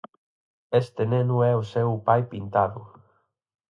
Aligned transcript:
Este 0.81 1.03
neno 1.13 1.35
é 1.51 1.53
o 1.61 1.67
seu 1.73 1.89
pai 2.07 2.21
pintado. 2.31 2.81